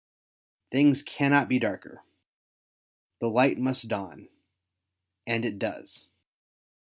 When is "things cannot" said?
0.71-1.47